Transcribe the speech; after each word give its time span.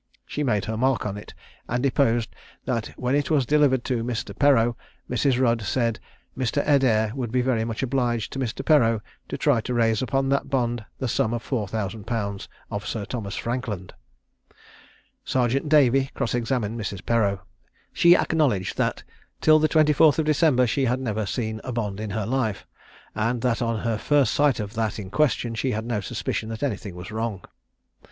She 0.25 0.41
made 0.41 0.65
her 0.65 0.75
mark 0.77 1.05
on 1.05 1.15
it, 1.15 1.35
and 1.69 1.83
deposed 1.83 2.33
that 2.65 2.87
when 2.97 3.13
it 3.13 3.29
was 3.29 3.45
delivered 3.45 3.83
to 3.83 4.03
Mr. 4.03 4.35
Perreau, 4.35 4.75
Mrs. 5.07 5.39
Rudd 5.39 5.61
said, 5.61 5.99
"Mr. 6.35 6.63
Adair 6.65 7.11
would 7.13 7.31
be 7.31 7.43
very 7.43 7.63
much 7.63 7.83
obliged 7.83 8.33
to 8.33 8.39
Mr. 8.39 8.65
Perreau 8.65 9.01
to 9.29 9.37
try 9.37 9.61
to 9.61 9.75
raise 9.75 10.01
upon 10.01 10.29
that 10.29 10.49
bond 10.49 10.83
the 10.97 11.07
sum 11.07 11.35
of 11.35 11.43
four 11.43 11.67
thousand 11.67 12.07
pounds 12.07 12.49
of 12.71 12.87
Sir 12.87 13.05
Thomas 13.05 13.35
Frankland." 13.37 13.93
Sergeant 15.23 15.69
Davy 15.69 16.09
cross 16.15 16.33
examined 16.33 16.79
Mrs. 16.81 17.05
Perreau. 17.05 17.41
She 17.93 18.15
acknowledged 18.17 18.77
that 18.77 19.03
till 19.39 19.59
the 19.59 19.69
24th 19.69 20.17
of 20.17 20.25
December 20.25 20.65
she 20.65 20.85
had 20.85 20.99
never 20.99 21.27
seen 21.27 21.61
a 21.63 21.71
bond 21.71 21.99
in 21.99 22.09
her 22.09 22.25
life; 22.25 22.65
and 23.13 23.41
that 23.43 23.61
on 23.61 23.81
her 23.81 23.99
first 23.99 24.33
sight 24.33 24.59
of 24.59 24.73
that 24.73 24.97
in 24.97 25.11
question 25.11 25.53
she 25.53 25.73
had 25.73 25.85
no 25.85 26.01
suspicion 26.01 26.49
that 26.49 26.63
anything 26.63 26.95
was 26.95 27.11
wrong. 27.11 27.43